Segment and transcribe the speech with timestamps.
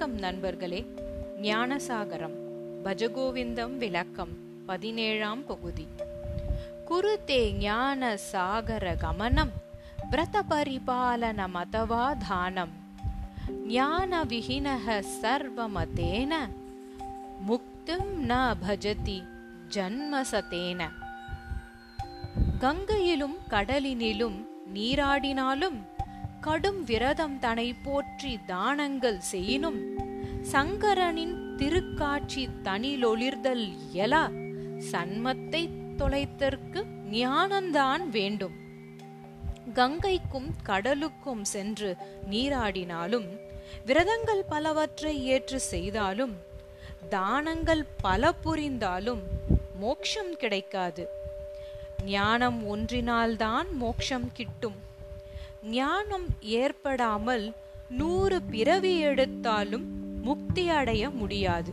[0.00, 0.86] வணக்கம் நண்பர்களே.
[1.42, 2.36] ஞானசாகரம்
[2.84, 4.28] பஜகோவிந்தம் விளக்கம்
[4.66, 5.86] பதினேழாம் பகுதி.
[6.90, 9.50] குருதே ஞான சாகர கமனம்
[10.10, 12.70] விரத பரிபாலன மதவா தானம்.
[13.66, 16.34] ஞான விஹினக சர்வமதேன
[17.48, 19.24] முக்திம் ந பஜதி
[19.68, 20.88] ஜன்மசதேன
[22.60, 25.78] கங்கையிலும் கடலினிலும் நீராடினாலும்
[26.40, 29.80] கடும் விரதம் தனை போற்றி தானங்கள் செய்யினும்
[30.52, 34.22] சங்கரனின் திருக்காட்சி தனிலொளிர்தல் இயலா
[34.90, 35.62] சன்மத்தை
[35.98, 38.56] தொலைத்தற்கு ஞானந்தான் வேண்டும்.
[39.74, 41.96] கங்கைக்கும் கடலுக்கும் சென்று
[42.30, 43.28] நீராடினாலும்
[43.86, 46.34] விரதங்கள் பலவற்றை ஏற்று செய்தாலும்
[47.08, 49.22] தானங்கள் பல புரிந்தாலும்
[49.80, 51.06] மோக்ஷம் கிடைக்காது.
[52.04, 54.78] ஞானம் ஒன்றினால்தான் மோக்ஷம் கிட்டும்.
[55.64, 57.52] ஞானம் ஏற்படாமல்
[57.90, 59.84] நூறு பிறவி எடுத்தாலும்
[60.22, 61.72] முக்தி அடைய முடியாது.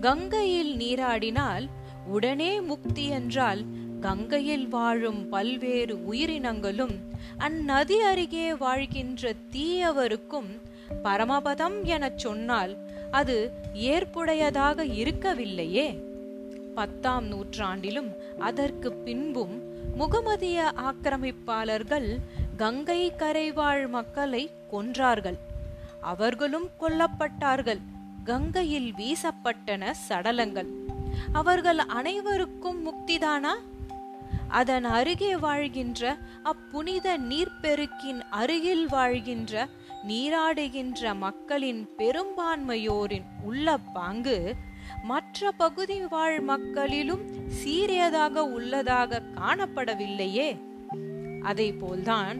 [0.00, 1.68] கங்கையில் நீராடினால்
[2.06, 3.64] உடனே முக்தி என்றால்
[4.00, 6.98] கங்கையில் வாழும் பல்வேறு உயிரினங்களும்
[7.38, 10.60] அந்நதி அருகே வாழ்கின்ற தீயவருக்கும்
[11.04, 12.76] பரமபதம் எனச் சொன்னால்
[13.10, 16.08] அது ஏற்புடையதாக இருக்கவில்லையே.
[16.74, 22.18] பத்தாம் நூற்றாண்டிலும் அதற்கு பின்பும் முகமதிய ஆக்கிரமிப்பாளர்கள்
[22.60, 25.38] கங்கை கரைவாழ் மக்களை கொன்றார்கள்.
[26.00, 27.78] அவர்களும் கொல்லப்பட்டார்கள்.
[28.24, 30.66] கங்கையில் வீசப்பட்டன சடலங்கள்.
[31.32, 33.50] அவர்கள் அனைவருக்கும் முக்திதானா?
[34.48, 39.68] அதன் அருகே வாழ்கின்ற அப்புனித நீர்ப்பெருக்கின் அருகில் வாழ்கின்ற
[40.08, 44.54] நீராடுகின்ற மக்களின் பெரும்பான்மையோரின் உள்ள பாங்கு
[45.02, 47.20] மற்ற பகுதி வாழ் மக்களிலும்
[47.64, 50.68] சீரியதாக உள்ளதாக காணப்படவில்லையே.
[51.42, 52.38] அதே போல்தான்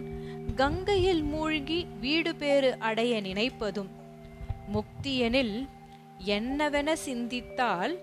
[0.56, 3.90] கங்கையில் மூழ்கி வீடு பேறு அடைய நினைப்பதும்
[4.72, 5.68] முக்தியெனில்
[6.18, 7.98] என்னவென சிந்தித்தால்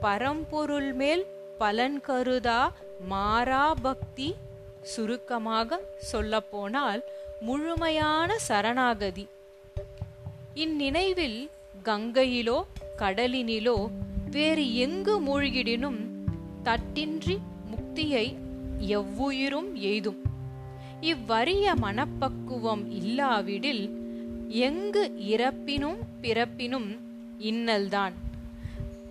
[0.00, 1.26] பரம்பொருள் மேல்
[1.58, 2.72] பலன் கருதா
[3.08, 4.34] மாறா பக்தி?
[4.82, 7.02] சுருக்கமாக சொல்லப்போனால்
[7.40, 9.28] முழுமையான சரணாகதி.
[10.54, 11.50] இந்நினைவில்
[11.84, 12.62] கங்கையிலோ
[12.98, 13.88] கடலினிலோ
[14.30, 15.98] வேறு எங்கு மூழ்கிடினும்
[16.64, 18.36] தட்டின்றி முக்தியை
[18.80, 20.20] எவ்வுயிரும் எய்தும்.
[21.00, 23.90] இவ்வறிய மனப்பக்குவம் இல்லாவிடில்
[24.48, 26.98] எங்கு இறப்பினும் பிறப்பினும்
[27.38, 28.12] இன்னல்தான்.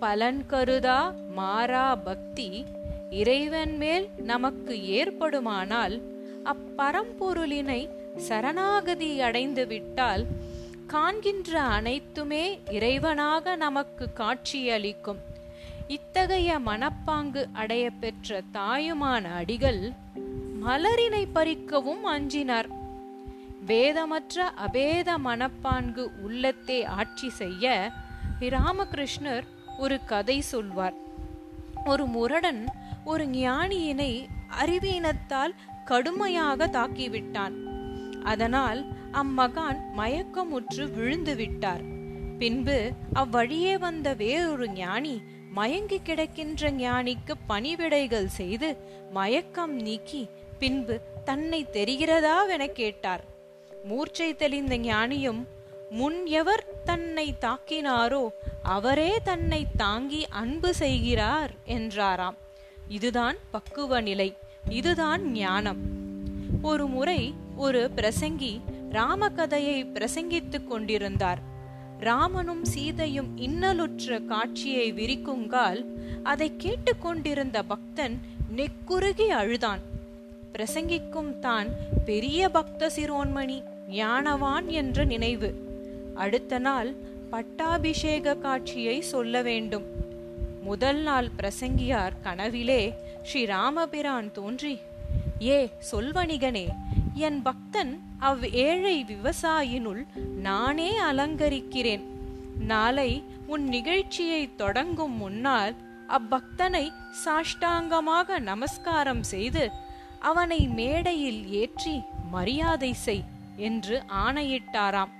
[0.00, 2.64] பலன் கருதா மாறா பக்தி
[3.10, 6.02] இறைவன் மேல் நமக்கு ஏற்படுமானால்
[6.44, 10.26] அப்பரம்பொருளினை சரணாகதி அடைந்து விட்டால்
[10.86, 15.36] காண்கின்ற அனைத்துமே இறைவனாக நமக்கு காட்சியளிக்கும்.
[15.88, 19.92] இத்தகைய மனப்பாங்கு அடைய பெற்ற தாயுமான அடிகள்
[20.66, 22.68] மலரினை பறிக்கவும் அஞ்சினார்.
[23.66, 27.92] வேதமற்ற அபேத மனப்பான்கு உள்ளத்தே ஆட்சி செய்ய
[28.40, 29.42] ராமகிருஷ்ணர்
[29.78, 30.94] ஒரு கதை சொல்வார்.
[31.84, 32.64] ஒரு முரடன்
[33.04, 34.26] ஒரு ஞானியினை
[34.60, 37.56] அறிவீனத்தால் கடுமையாக தாக்கிவிட்டான்.
[38.22, 38.80] அதனால்
[39.12, 41.82] அம்மகான் மயக்கமுற்று விழுந்து விட்டார்
[42.38, 45.22] பின்பு அவ்வழியே வந்த வேறொரு ஞானி
[45.58, 48.70] மயங்கி கிடக்கின்ற ஞானிக்கு பணிவிடைகள் செய்து
[49.10, 50.22] மயக்கம் நீக்கி
[50.60, 50.94] பின்பு
[51.28, 53.24] தன்னை தெரிகிறதாவென கேட்டார்.
[53.84, 55.40] மூர்ச்சை தெளிந்த ஞானியும்
[55.90, 58.24] முன் எவர் தன்னை தாக்கினாரோ
[58.74, 62.38] அவரே தன்னை தாங்கி அன்பு செய்கிறார் என்றாராம்.
[62.96, 64.28] இதுதான் பக்குவ நிலை
[64.78, 65.80] இதுதான் ஞானம்.
[66.62, 67.20] ஒரு முறை
[67.56, 68.52] ஒரு பிரசங்கி
[68.92, 71.40] ராமகதையை பிரசங்கித்துக் கொண்டிருந்தார்.
[72.00, 75.84] ராமனும் சீதையும் இன்னலுற்ற காட்சியை விரிக்குங்கால்
[76.22, 78.20] அதை கேட்டுக்கொண்டிருந்த பக்தன்
[78.56, 79.80] நெக்குருகி அழுதான்.
[80.52, 81.68] பிரசங்கிக்கும் தான்
[82.04, 85.54] பெரிய பக்த சிரோன்மணி ஞானவான் என்ற நினைவு.
[86.14, 86.94] அடுத்த நாள்
[87.30, 89.84] பட்டாபிஷேக காட்சியை சொல்ல வேண்டும்.
[90.62, 92.94] முதல் நாள் பிரசங்கியார் கனவிலே
[93.32, 94.78] ஸ்ரீராமபிரான் தோன்றி
[95.40, 96.68] ஏ சொல்வணிகனே
[97.26, 100.00] என் பக்தன் அவ் ஏழை விவசாயினுள்
[100.46, 102.04] நானே அலங்கரிக்கிறேன்.
[102.70, 103.10] நாளை
[103.46, 105.74] உன் நிகழ்ச்சியை தொடங்கும் முன்னால்
[106.08, 106.84] அப்பக்தனை
[107.22, 109.64] சாஷ்டாங்கமாக நமஸ்காரம் செய்து
[110.20, 111.94] அவனை மேடையில் ஏற்றி
[112.30, 113.24] மரியாதை செய்
[113.56, 115.12] என்று ஆணையிட்டாராம்.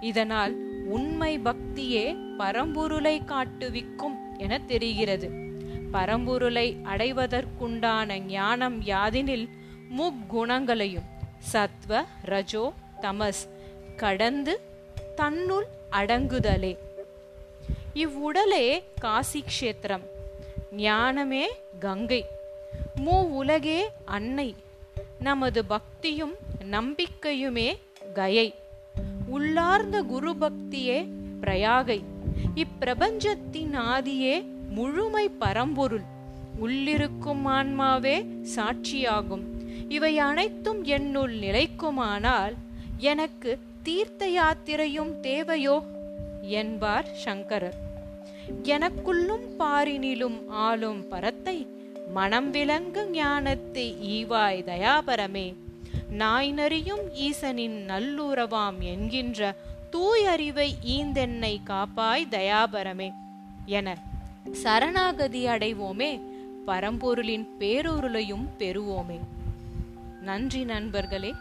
[0.00, 0.54] இதனால்
[0.86, 2.06] உண்மை பக்தியே
[2.38, 5.30] பரம்பொருளை காட்டுவிக்கும் என தெரிகிறது.
[5.92, 9.46] பரம்பொருளை அடைவதற்குண்டான ஞானம் யாதினில்
[9.98, 11.08] முக்குணங்களையும்
[11.52, 13.48] சத்வ ரஜோ தமஸ்
[13.96, 14.60] கடந்து
[15.14, 16.78] தன்னுள் அடங்குதலே.
[17.94, 20.02] இவ்வுடலே காசி கஷேத்திரம்
[20.72, 21.48] ஞானமே
[21.78, 22.24] கங்கை.
[22.96, 24.54] மூ உலகே அன்னை
[25.18, 26.34] நமது பக்தியும்
[26.70, 27.78] நம்பிக்கையுமே
[28.14, 28.54] கயை.
[29.26, 31.08] உள்ளார்ந்த குரு பக்தியே
[31.40, 32.02] பிரயாகை
[32.54, 36.02] இப்பிரபஞ்சத்தின் ஆதியே முழுமை பரம்பொருள்.
[36.60, 39.44] உள்ளிருக்கும் ஆன்மாவே சாட்சியாகும்.
[39.88, 42.54] இவை அனைத்தும் என்னுள் நிலைக்குமானால்
[42.98, 45.82] எனக்கு தீர்த்த யாத்திரையும் தேவையோ?
[46.42, 47.74] என்பார் சங்கரர்.
[48.62, 51.66] எனக்குள்ளும் பாரினிலும் ஆளும் பரத்தை
[52.12, 55.54] மனம் விளங்கு ஞானத்தை ஈவாய் தயாபரமே.
[56.10, 59.54] நாய் நறியும் ஈசனின் நல்லுறவாம் என்கின்ற
[59.92, 63.10] தூயறிவை ஈந்தென்னை காப்பாய் தயாபரமே.
[63.66, 63.96] என
[64.52, 66.20] சரணாகதி அடைவோமே
[66.66, 69.18] பரம்பொருளின் பேரொருளையும் பெறுவோமே.
[70.20, 71.34] நன்றி நண்பர்களே.